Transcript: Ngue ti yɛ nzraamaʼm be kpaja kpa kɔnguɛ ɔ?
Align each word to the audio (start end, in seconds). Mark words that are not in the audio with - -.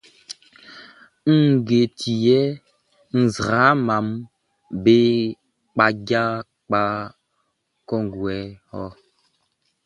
Ngue 1.41 1.81
ti 1.97 2.11
yɛ 2.25 2.39
nzraamaʼm 3.21 4.07
be 4.83 4.95
kpaja 5.73 6.23
kpa 6.65 6.81
kɔnguɛ 7.87 8.35
ɔ? 8.81 8.83